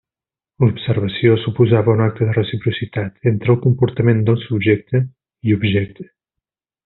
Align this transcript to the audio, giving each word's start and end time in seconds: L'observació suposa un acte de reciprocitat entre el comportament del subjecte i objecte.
L'observació 0.61 1.33
suposa 1.41 1.81
un 1.93 2.01
acte 2.05 2.29
de 2.29 2.33
reciprocitat 2.37 3.29
entre 3.33 3.53
el 3.55 3.61
comportament 3.67 4.25
del 4.31 4.41
subjecte 4.45 5.03
i 5.51 5.57
objecte. 5.61 6.09